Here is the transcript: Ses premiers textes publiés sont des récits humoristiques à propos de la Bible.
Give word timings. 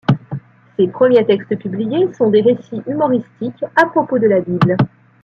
Ses 0.79 0.87
premiers 0.87 1.23
textes 1.27 1.55
publiés 1.59 2.11
sont 2.15 2.31
des 2.31 2.41
récits 2.41 2.81
humoristiques 2.87 3.63
à 3.75 3.85
propos 3.85 4.17
de 4.17 4.25
la 4.25 4.39
Bible. 4.41 4.75